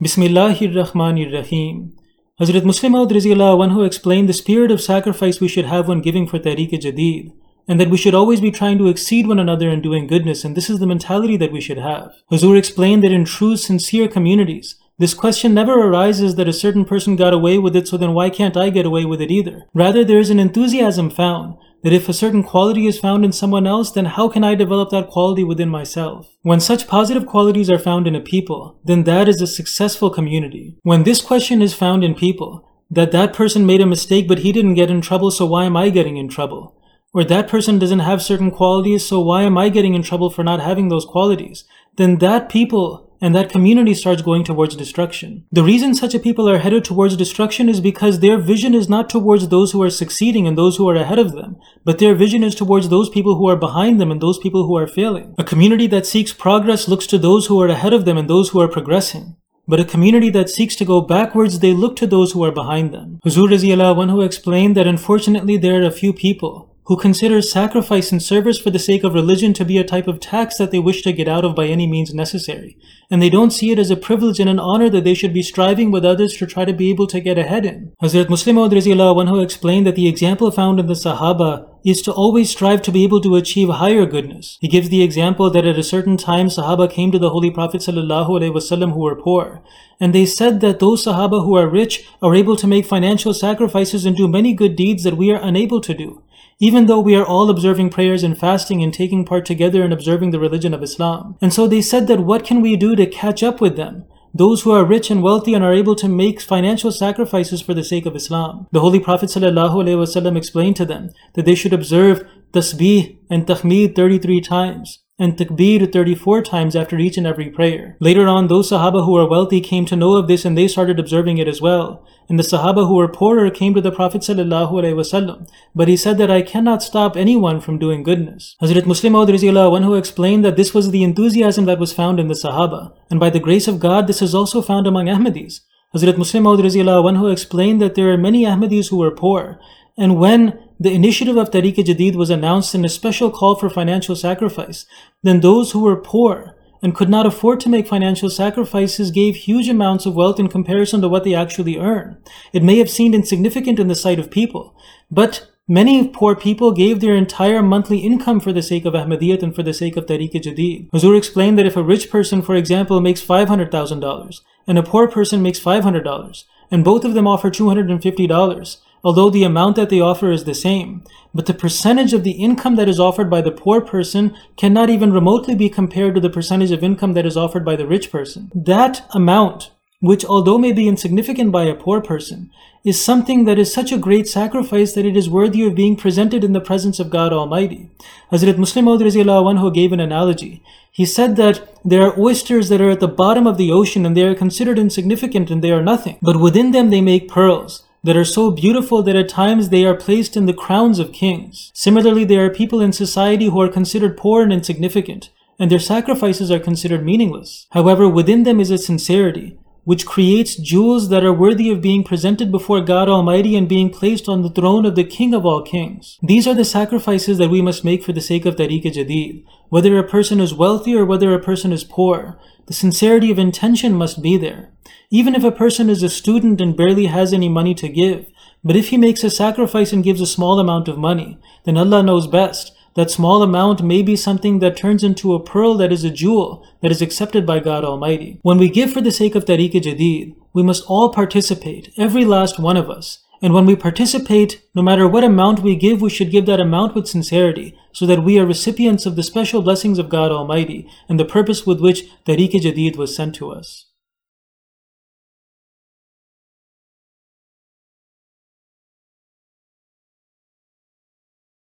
Bismillahir 0.00 0.74
Rahmanir 0.74 1.32
Rahim. 1.32 1.92
Hazrat 2.40 2.62
Musleh 2.62 2.88
Maud 2.88 3.84
explained 3.84 4.28
the 4.28 4.32
spirit 4.32 4.70
of 4.70 4.80
sacrifice 4.80 5.40
we 5.40 5.48
should 5.48 5.64
have 5.64 5.88
when 5.88 6.00
giving 6.00 6.28
for 6.28 6.38
Tahrik-e-Jadid, 6.38 7.32
and 7.66 7.80
that 7.80 7.90
we 7.90 7.96
should 7.96 8.14
always 8.14 8.40
be 8.40 8.52
trying 8.52 8.78
to 8.78 8.86
exceed 8.86 9.26
one 9.26 9.40
another 9.40 9.68
in 9.68 9.82
doing 9.82 10.06
goodness, 10.06 10.44
and 10.44 10.56
this 10.56 10.70
is 10.70 10.78
the 10.78 10.86
mentality 10.86 11.36
that 11.38 11.50
we 11.50 11.60
should 11.60 11.78
have. 11.78 12.12
Huzur 12.30 12.56
explained 12.56 13.02
that 13.02 13.10
in 13.10 13.24
true, 13.24 13.56
sincere 13.56 14.06
communities, 14.06 14.76
this 14.98 15.14
question 15.14 15.54
never 15.54 15.74
arises 15.74 16.34
that 16.34 16.48
a 16.48 16.52
certain 16.52 16.84
person 16.84 17.14
got 17.14 17.32
away 17.32 17.56
with 17.58 17.76
it, 17.76 17.86
so 17.86 17.96
then 17.96 18.14
why 18.14 18.30
can't 18.30 18.56
I 18.56 18.70
get 18.70 18.84
away 18.84 19.04
with 19.04 19.20
it 19.20 19.30
either? 19.30 19.66
Rather, 19.72 20.04
there 20.04 20.18
is 20.18 20.30
an 20.30 20.40
enthusiasm 20.40 21.08
found 21.08 21.56
that 21.84 21.92
if 21.92 22.08
a 22.08 22.12
certain 22.12 22.42
quality 22.42 22.86
is 22.88 22.98
found 22.98 23.24
in 23.24 23.30
someone 23.30 23.64
else, 23.64 23.92
then 23.92 24.06
how 24.06 24.28
can 24.28 24.42
I 24.42 24.56
develop 24.56 24.90
that 24.90 25.08
quality 25.08 25.44
within 25.44 25.68
myself? 25.68 26.36
When 26.42 26.58
such 26.58 26.88
positive 26.88 27.26
qualities 27.26 27.70
are 27.70 27.78
found 27.78 28.08
in 28.08 28.16
a 28.16 28.20
people, 28.20 28.80
then 28.84 29.04
that 29.04 29.28
is 29.28 29.40
a 29.40 29.46
successful 29.46 30.10
community. 30.10 30.76
When 30.82 31.04
this 31.04 31.22
question 31.22 31.62
is 31.62 31.74
found 31.74 32.02
in 32.02 32.16
people, 32.16 32.68
that 32.90 33.12
that 33.12 33.34
person 33.34 33.66
made 33.66 33.80
a 33.80 33.86
mistake 33.86 34.26
but 34.26 34.40
he 34.40 34.50
didn't 34.50 34.74
get 34.74 34.90
in 34.90 35.00
trouble, 35.00 35.30
so 35.30 35.46
why 35.46 35.64
am 35.64 35.76
I 35.76 35.90
getting 35.90 36.16
in 36.16 36.28
trouble? 36.28 36.74
Or 37.14 37.22
that 37.24 37.48
person 37.48 37.78
doesn't 37.78 38.00
have 38.00 38.20
certain 38.20 38.50
qualities, 38.50 39.06
so 39.06 39.20
why 39.20 39.42
am 39.42 39.56
I 39.56 39.68
getting 39.68 39.94
in 39.94 40.02
trouble 40.02 40.30
for 40.30 40.42
not 40.42 40.60
having 40.60 40.88
those 40.88 41.04
qualities? 41.04 41.64
Then 41.96 42.18
that 42.18 42.48
people 42.48 43.07
and 43.20 43.34
that 43.34 43.50
community 43.50 43.94
starts 43.94 44.22
going 44.22 44.44
towards 44.44 44.76
destruction. 44.76 45.44
The 45.50 45.62
reason 45.62 45.94
such 45.94 46.14
a 46.14 46.18
people 46.18 46.48
are 46.48 46.58
headed 46.58 46.84
towards 46.84 47.16
destruction 47.16 47.68
is 47.68 47.80
because 47.80 48.20
their 48.20 48.38
vision 48.38 48.74
is 48.74 48.88
not 48.88 49.10
towards 49.10 49.48
those 49.48 49.72
who 49.72 49.82
are 49.82 49.90
succeeding 49.90 50.46
and 50.46 50.56
those 50.56 50.76
who 50.76 50.88
are 50.88 50.96
ahead 50.96 51.18
of 51.18 51.32
them, 51.32 51.56
but 51.84 51.98
their 51.98 52.14
vision 52.14 52.42
is 52.42 52.54
towards 52.54 52.88
those 52.88 53.08
people 53.08 53.36
who 53.36 53.48
are 53.48 53.56
behind 53.56 54.00
them 54.00 54.10
and 54.10 54.20
those 54.20 54.38
people 54.38 54.66
who 54.66 54.76
are 54.76 54.86
failing. 54.86 55.34
A 55.38 55.44
community 55.44 55.86
that 55.88 56.06
seeks 56.06 56.32
progress 56.32 56.88
looks 56.88 57.06
to 57.08 57.18
those 57.18 57.46
who 57.46 57.60
are 57.60 57.68
ahead 57.68 57.92
of 57.92 58.04
them 58.04 58.18
and 58.18 58.28
those 58.28 58.50
who 58.50 58.60
are 58.60 58.68
progressing. 58.68 59.36
But 59.66 59.80
a 59.80 59.84
community 59.84 60.30
that 60.30 60.48
seeks 60.48 60.76
to 60.76 60.86
go 60.86 61.02
backwards, 61.02 61.58
they 61.58 61.74
look 61.74 61.94
to 61.96 62.06
those 62.06 62.32
who 62.32 62.42
are 62.42 62.50
behind 62.50 62.94
them. 62.94 63.20
Huzur 63.22 63.96
one 63.96 64.08
who 64.08 64.22
explained 64.22 64.74
that 64.76 64.86
unfortunately 64.86 65.58
there 65.58 65.82
are 65.82 65.86
a 65.86 65.90
few 65.90 66.14
people 66.14 66.67
who 66.88 66.96
consider 66.96 67.42
sacrifice 67.42 68.10
and 68.10 68.22
service 68.22 68.58
for 68.58 68.70
the 68.70 68.78
sake 68.78 69.04
of 69.04 69.12
religion 69.12 69.52
to 69.52 69.62
be 69.62 69.76
a 69.76 69.84
type 69.84 70.08
of 70.08 70.18
tax 70.18 70.56
that 70.56 70.70
they 70.70 70.78
wish 70.78 71.02
to 71.02 71.12
get 71.12 71.28
out 71.28 71.44
of 71.44 71.54
by 71.54 71.66
any 71.66 71.86
means 71.86 72.14
necessary, 72.14 72.78
and 73.10 73.20
they 73.20 73.28
don't 73.28 73.50
see 73.50 73.70
it 73.70 73.78
as 73.78 73.90
a 73.90 73.96
privilege 73.96 74.40
and 74.40 74.48
an 74.48 74.58
honor 74.58 74.88
that 74.88 75.04
they 75.04 75.12
should 75.12 75.34
be 75.34 75.42
striving 75.42 75.90
with 75.90 76.02
others 76.02 76.32
to 76.32 76.46
try 76.46 76.64
to 76.64 76.72
be 76.72 76.88
able 76.88 77.06
to 77.06 77.20
get 77.20 77.36
ahead 77.36 77.66
in. 77.66 77.92
Hazrat 78.02 78.28
Musleh 78.28 78.54
Maud 78.54 79.42
explained 79.42 79.86
that 79.86 79.96
the 79.96 80.08
example 80.08 80.50
found 80.50 80.80
in 80.80 80.86
the 80.86 80.94
Sahaba 80.94 81.68
is 81.84 82.00
to 82.00 82.10
always 82.10 82.48
strive 82.48 82.80
to 82.80 82.90
be 82.90 83.04
able 83.04 83.20
to 83.20 83.36
achieve 83.36 83.68
higher 83.68 84.06
goodness. 84.06 84.56
He 84.62 84.66
gives 84.66 84.88
the 84.88 85.02
example 85.02 85.50
that 85.50 85.66
at 85.66 85.78
a 85.78 85.82
certain 85.82 86.16
time 86.16 86.46
Sahaba 86.46 86.90
came 86.90 87.12
to 87.12 87.18
the 87.18 87.30
Holy 87.30 87.50
Prophet 87.50 87.82
ﷺ 87.82 88.92
who 88.94 89.00
were 89.00 89.14
poor, 89.14 89.62
and 90.00 90.14
they 90.14 90.24
said 90.24 90.62
that 90.62 90.78
those 90.78 91.04
Sahaba 91.04 91.44
who 91.44 91.54
are 91.54 91.68
rich 91.68 92.08
are 92.22 92.34
able 92.34 92.56
to 92.56 92.66
make 92.66 92.86
financial 92.86 93.34
sacrifices 93.34 94.06
and 94.06 94.16
do 94.16 94.26
many 94.26 94.54
good 94.54 94.74
deeds 94.74 95.04
that 95.04 95.18
we 95.18 95.30
are 95.30 95.40
unable 95.42 95.82
to 95.82 95.92
do 95.92 96.22
even 96.60 96.86
though 96.86 97.00
we 97.00 97.14
are 97.14 97.24
all 97.24 97.50
observing 97.50 97.90
prayers 97.90 98.22
and 98.22 98.36
fasting 98.36 98.82
and 98.82 98.92
taking 98.92 99.24
part 99.24 99.46
together 99.46 99.84
in 99.84 99.92
observing 99.92 100.32
the 100.32 100.40
religion 100.40 100.74
of 100.74 100.82
Islam. 100.82 101.36
And 101.40 101.52
so 101.52 101.66
they 101.66 101.80
said 101.80 102.08
that 102.08 102.20
what 102.20 102.44
can 102.44 102.60
we 102.60 102.76
do 102.76 102.96
to 102.96 103.06
catch 103.06 103.42
up 103.42 103.60
with 103.60 103.76
them? 103.76 104.04
Those 104.34 104.62
who 104.62 104.72
are 104.72 104.84
rich 104.84 105.10
and 105.10 105.22
wealthy 105.22 105.54
and 105.54 105.64
are 105.64 105.72
able 105.72 105.94
to 105.96 106.08
make 106.08 106.40
financial 106.40 106.92
sacrifices 106.92 107.62
for 107.62 107.74
the 107.74 107.84
sake 107.84 108.06
of 108.06 108.14
Islam. 108.14 108.66
The 108.72 108.80
Holy 108.80 109.00
Prophet 109.00 109.30
ﷺ 109.30 110.36
explained 110.36 110.76
to 110.76 110.84
them 110.84 111.10
that 111.34 111.44
they 111.44 111.54
should 111.54 111.72
observe 111.72 112.28
tasbih 112.52 113.18
and 113.30 113.46
tahmeed 113.46 113.94
33 113.94 114.40
times 114.40 114.98
and 115.18 115.36
takbir 115.36 115.92
34 115.92 116.42
times 116.42 116.76
after 116.76 116.96
each 116.98 117.16
and 117.16 117.26
every 117.26 117.50
prayer. 117.50 117.96
Later 118.00 118.28
on, 118.28 118.46
those 118.46 118.70
Sahaba 118.70 119.04
who 119.04 119.12
were 119.12 119.28
wealthy 119.28 119.60
came 119.60 119.84
to 119.86 119.96
know 119.96 120.16
of 120.16 120.28
this 120.28 120.44
and 120.44 120.56
they 120.56 120.68
started 120.68 121.00
observing 121.00 121.38
it 121.38 121.48
as 121.48 121.60
well. 121.60 122.06
And 122.28 122.38
the 122.38 122.44
Sahaba 122.44 122.86
who 122.86 122.94
were 122.94 123.08
poorer 123.08 123.50
came 123.50 123.74
to 123.74 123.80
the 123.80 123.90
Prophet 123.90 124.20
ﷺ, 124.22 125.48
but 125.74 125.88
he 125.88 125.96
said 125.96 126.18
that 126.18 126.30
I 126.30 126.42
cannot 126.42 126.82
stop 126.82 127.16
anyone 127.16 127.60
from 127.60 127.78
doing 127.78 128.02
goodness. 128.02 128.54
Hazrat 128.62 128.82
Musleh 128.82 129.10
Maud 129.10 129.82
who 129.82 129.94
explained 129.94 130.44
that 130.44 130.56
this 130.56 130.74
was 130.74 130.90
the 130.90 131.02
enthusiasm 131.02 131.64
that 131.64 131.78
was 131.78 131.92
found 131.92 132.20
in 132.20 132.28
the 132.28 132.34
Sahaba, 132.34 132.92
and 133.10 133.18
by 133.18 133.30
the 133.30 133.40
grace 133.40 133.66
of 133.66 133.80
God, 133.80 134.06
this 134.06 134.22
is 134.22 134.34
also 134.34 134.60
found 134.60 134.86
among 134.86 135.06
Ahmadis. 135.06 135.60
Hazrat 135.94 136.14
Musleh 136.14 136.42
Maud 136.42 137.16
who 137.16 137.28
explained 137.28 137.80
that 137.80 137.94
there 137.94 138.12
are 138.12 138.18
many 138.18 138.44
Ahmadis 138.44 138.90
who 138.90 138.98
were 138.98 139.10
poor, 139.10 139.58
and 139.96 140.18
when 140.18 140.58
the 140.78 140.92
initiative 140.92 141.36
of 141.36 141.50
Tahrik-e-Jadid 141.50 142.14
was 142.14 142.30
announced 142.30 142.74
in 142.74 142.84
a 142.84 142.88
special 142.88 143.30
call 143.30 143.56
for 143.56 143.68
financial 143.68 144.14
sacrifice, 144.16 144.86
then 145.22 145.40
those 145.40 145.72
who 145.72 145.80
were 145.80 145.96
poor 145.96 146.54
and 146.80 146.94
could 146.94 147.08
not 147.08 147.26
afford 147.26 147.58
to 147.60 147.68
make 147.68 147.88
financial 147.88 148.30
sacrifices 148.30 149.10
gave 149.10 149.34
huge 149.34 149.68
amounts 149.68 150.06
of 150.06 150.14
wealth 150.14 150.38
in 150.38 150.48
comparison 150.48 151.00
to 151.00 151.08
what 151.08 151.24
they 151.24 151.34
actually 151.34 151.76
earn. 151.76 152.16
It 152.52 152.62
may 152.62 152.78
have 152.78 152.88
seemed 152.88 153.14
insignificant 153.14 153.80
in 153.80 153.88
the 153.88 153.96
sight 153.96 154.20
of 154.20 154.30
people, 154.30 154.76
but 155.10 155.48
Many 155.70 156.08
poor 156.08 156.34
people 156.34 156.72
gave 156.72 157.00
their 157.00 157.14
entire 157.14 157.62
monthly 157.62 157.98
income 157.98 158.40
for 158.40 158.54
the 158.54 158.62
sake 158.62 158.86
of 158.86 158.94
Ahmadiyyat 158.94 159.42
and 159.42 159.54
for 159.54 159.62
the 159.62 159.74
sake 159.74 159.98
of 159.98 160.06
Tahrik-e-Jadid. 160.06 160.88
Huzur 160.88 161.14
explained 161.14 161.58
that 161.58 161.66
if 161.66 161.76
a 161.76 161.82
rich 161.82 162.10
person, 162.10 162.40
for 162.40 162.54
example, 162.54 163.02
makes 163.02 163.22
$500,000 163.22 164.40
and 164.66 164.78
a 164.78 164.82
poor 164.82 165.06
person 165.06 165.42
makes 165.42 165.60
$500, 165.60 166.44
and 166.70 166.84
both 166.84 167.04
of 167.04 167.12
them 167.12 167.26
offer 167.26 167.50
$250, 167.50 168.76
although 169.08 169.30
the 169.30 169.42
amount 169.42 169.74
that 169.74 169.88
they 169.88 170.02
offer 170.02 170.30
is 170.30 170.44
the 170.44 170.54
same. 170.54 171.02
But 171.34 171.46
the 171.46 171.54
percentage 171.54 172.12
of 172.12 172.24
the 172.24 172.32
income 172.32 172.76
that 172.76 172.90
is 172.90 173.00
offered 173.00 173.30
by 173.30 173.40
the 173.40 173.50
poor 173.50 173.80
person 173.80 174.36
cannot 174.58 174.90
even 174.90 175.14
remotely 175.14 175.54
be 175.54 175.70
compared 175.70 176.14
to 176.14 176.20
the 176.20 176.28
percentage 176.28 176.72
of 176.72 176.84
income 176.84 177.14
that 177.14 177.24
is 177.24 177.34
offered 177.34 177.64
by 177.64 177.74
the 177.74 177.86
rich 177.86 178.12
person. 178.12 178.52
That 178.54 179.08
amount, 179.14 179.70
which 180.00 180.26
although 180.26 180.58
may 180.58 180.72
be 180.72 180.88
insignificant 180.88 181.50
by 181.50 181.64
a 181.64 181.74
poor 181.74 182.02
person, 182.02 182.50
is 182.84 183.02
something 183.02 183.46
that 183.46 183.58
is 183.58 183.72
such 183.72 183.92
a 183.92 184.04
great 184.06 184.28
sacrifice 184.28 184.92
that 184.92 185.06
it 185.06 185.16
is 185.16 185.30
worthy 185.30 185.64
of 185.64 185.74
being 185.74 185.96
presented 185.96 186.44
in 186.44 186.52
the 186.52 186.68
presence 186.68 187.00
of 187.00 187.08
God 187.08 187.32
Almighty. 187.32 187.88
Hazrat 188.30 188.56
Musleh 188.56 188.84
Maud 188.84 189.74
gave 189.74 189.92
an 189.94 190.00
analogy. 190.00 190.62
He 190.92 191.06
said 191.06 191.36
that 191.36 191.66
there 191.82 192.02
are 192.02 192.20
oysters 192.20 192.68
that 192.68 192.82
are 192.82 192.90
at 192.90 193.00
the 193.00 193.08
bottom 193.08 193.46
of 193.46 193.56
the 193.56 193.72
ocean 193.72 194.04
and 194.04 194.14
they 194.14 194.24
are 194.24 194.34
considered 194.34 194.78
insignificant 194.78 195.50
and 195.50 195.64
they 195.64 195.72
are 195.72 195.82
nothing. 195.82 196.18
But 196.20 196.38
within 196.38 196.72
them 196.72 196.90
they 196.90 197.00
make 197.00 197.26
pearls 197.28 197.84
that 198.04 198.16
are 198.16 198.24
so 198.24 198.50
beautiful 198.50 199.02
that 199.02 199.16
at 199.16 199.28
times 199.28 199.68
they 199.68 199.84
are 199.84 199.94
placed 199.94 200.36
in 200.36 200.46
the 200.46 200.52
crowns 200.52 200.98
of 200.98 201.12
kings. 201.12 201.70
Similarly, 201.74 202.24
there 202.24 202.44
are 202.44 202.50
people 202.50 202.80
in 202.80 202.92
society 202.92 203.46
who 203.46 203.60
are 203.60 203.68
considered 203.68 204.16
poor 204.16 204.42
and 204.42 204.52
insignificant, 204.52 205.30
and 205.58 205.70
their 205.70 205.78
sacrifices 205.78 206.50
are 206.50 206.60
considered 206.60 207.04
meaningless. 207.04 207.66
However, 207.72 208.08
within 208.08 208.44
them 208.44 208.60
is 208.60 208.70
a 208.70 208.78
sincerity, 208.78 209.58
which 209.88 210.04
creates 210.04 210.54
jewels 210.54 211.08
that 211.08 211.24
are 211.24 211.32
worthy 211.32 211.70
of 211.70 211.80
being 211.80 212.04
presented 212.04 212.52
before 212.52 212.82
God 212.82 213.08
Almighty 213.08 213.56
and 213.56 213.66
being 213.66 213.88
placed 213.88 214.28
on 214.28 214.42
the 214.42 214.50
throne 214.50 214.84
of 214.84 214.96
the 214.96 215.02
King 215.02 215.32
of 215.32 215.46
all 215.46 215.62
kings. 215.62 216.18
These 216.22 216.46
are 216.46 216.52
the 216.52 216.62
sacrifices 216.62 217.38
that 217.38 217.48
we 217.48 217.62
must 217.62 217.86
make 217.86 218.04
for 218.04 218.12
the 218.12 218.20
sake 218.20 218.44
of 218.44 218.56
Tahrik-e-Jadid. 218.56 219.46
Whether 219.70 219.96
a 219.96 220.06
person 220.06 220.40
is 220.40 220.52
wealthy 220.52 220.94
or 220.94 221.06
whether 221.06 221.32
a 221.32 221.42
person 221.42 221.72
is 221.72 221.84
poor, 221.84 222.38
the 222.66 222.74
sincerity 222.74 223.30
of 223.30 223.38
intention 223.38 223.94
must 223.94 224.20
be 224.20 224.36
there. 224.36 224.70
Even 225.08 225.34
if 225.34 225.42
a 225.42 225.50
person 225.50 225.88
is 225.88 226.02
a 226.02 226.10
student 226.10 226.60
and 226.60 226.76
barely 226.76 227.06
has 227.06 227.32
any 227.32 227.48
money 227.48 227.74
to 227.76 227.88
give, 227.88 228.26
but 228.62 228.76
if 228.76 228.90
he 228.90 228.98
makes 228.98 229.24
a 229.24 229.30
sacrifice 229.30 229.90
and 229.90 230.04
gives 230.04 230.20
a 230.20 230.26
small 230.26 230.60
amount 230.60 230.88
of 230.88 230.98
money, 230.98 231.38
then 231.64 231.78
Allah 231.78 232.02
knows 232.02 232.26
best. 232.26 232.72
That 232.98 233.12
small 233.12 233.44
amount 233.44 233.80
may 233.84 234.02
be 234.02 234.16
something 234.16 234.58
that 234.58 234.76
turns 234.76 235.04
into 235.04 235.32
a 235.32 235.38
pearl 235.38 235.76
that 235.76 235.92
is 235.92 236.02
a 236.02 236.10
jewel 236.10 236.66
that 236.82 236.90
is 236.90 237.00
accepted 237.00 237.46
by 237.46 237.60
God 237.60 237.84
Almighty. 237.84 238.40
When 238.42 238.58
we 238.58 238.68
give 238.68 238.92
for 238.92 239.00
the 239.00 239.12
sake 239.12 239.36
of 239.36 239.44
Tahrik-e-Jadid, 239.44 240.34
we 240.52 240.62
must 240.64 240.82
all 240.88 241.10
participate, 241.10 241.92
every 241.96 242.24
last 242.24 242.58
one 242.58 242.76
of 242.76 242.90
us. 242.90 243.18
And 243.40 243.54
when 243.54 243.66
we 243.66 243.76
participate, 243.76 244.62
no 244.74 244.82
matter 244.82 245.06
what 245.06 245.22
amount 245.22 245.60
we 245.60 245.76
give, 245.76 246.02
we 246.02 246.10
should 246.10 246.32
give 246.32 246.46
that 246.46 246.58
amount 246.58 246.96
with 246.96 247.06
sincerity, 247.06 247.78
so 247.92 248.04
that 248.04 248.24
we 248.24 248.36
are 248.36 248.44
recipients 248.44 249.06
of 249.06 249.14
the 249.14 249.22
special 249.22 249.62
blessings 249.62 250.00
of 250.00 250.08
God 250.08 250.32
Almighty 250.32 250.90
and 251.08 251.20
the 251.20 251.24
purpose 251.24 251.64
with 251.64 251.80
which 251.80 252.02
Tahrik-e-Jadid 252.24 252.96
was 252.96 253.14
sent 253.14 253.36
to 253.36 253.52
us. 253.52 253.84